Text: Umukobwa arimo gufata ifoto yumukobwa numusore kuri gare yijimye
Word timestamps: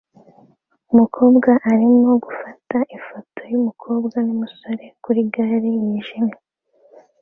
Umukobwa 0.93 1.49
arimo 1.71 2.11
gufata 2.25 2.77
ifoto 2.97 3.39
yumukobwa 3.51 4.15
numusore 4.27 4.85
kuri 5.03 5.19
gare 5.33 5.69
yijimye 5.81 6.37